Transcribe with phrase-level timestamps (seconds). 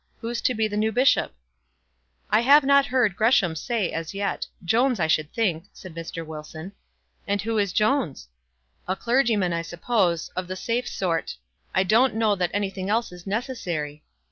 [0.19, 1.31] Who's to be the new bishop?"
[2.31, 6.25] "I have not heard Gresham say as yet; Jones, I should think," said Mr.
[6.25, 6.71] Wilson.
[7.27, 8.27] "And who is Jones?"
[8.87, 11.35] "A clergyman, I suppose, of the safe sort.
[11.75, 14.03] I don't know that anything else is necessary."